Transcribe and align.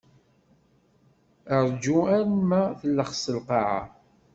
Rǧu 1.67 1.97
arma 2.17 2.61
tellext 2.79 3.25
lqaɛa. 3.37 3.81